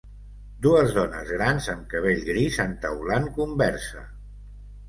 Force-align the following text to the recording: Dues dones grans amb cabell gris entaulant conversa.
Dues 0.65 0.93
dones 0.95 1.29
grans 1.33 1.69
amb 1.73 1.85
cabell 1.93 2.25
gris 2.31 2.57
entaulant 2.65 3.29
conversa. 3.39 4.07